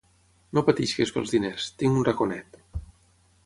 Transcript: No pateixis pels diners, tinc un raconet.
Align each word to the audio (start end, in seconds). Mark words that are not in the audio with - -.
No 0.57 0.63
pateixis 0.69 1.11
pels 1.17 1.35
diners, 1.35 1.69
tinc 1.83 2.01
un 2.03 2.09
raconet. 2.11 2.61